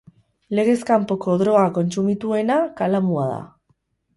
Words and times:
Legez 0.59 0.77
kanpoko 0.89 1.35
droga 1.41 1.67
kontsumituena 1.77 2.59
kalamua 2.81 3.29
da. 3.35 3.41